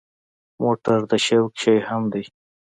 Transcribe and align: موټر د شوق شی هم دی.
موټر 0.61 0.99
د 1.11 1.13
شوق 1.25 1.51
شی 1.61 1.75
هم 1.87 2.03
دی. 2.13 2.23